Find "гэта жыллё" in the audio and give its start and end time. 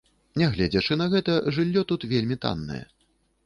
1.13-1.87